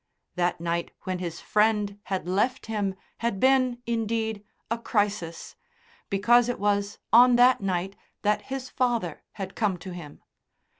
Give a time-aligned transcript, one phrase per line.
[0.33, 5.55] That night when his friend had left him had been, indeed, a crisis,
[6.09, 10.23] because it was on that night that his father had come to him.